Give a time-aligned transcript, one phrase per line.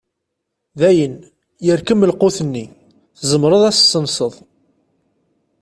[0.79, 1.15] Dayen
[1.65, 2.65] yerkem lqut-nni,
[3.19, 4.33] tzemreḍ ad as-tessenseḍ.